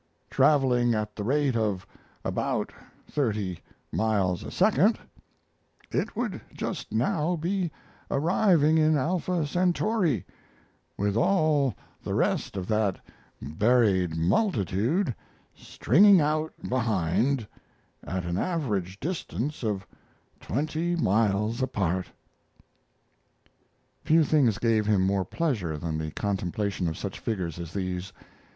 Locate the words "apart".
21.61-22.07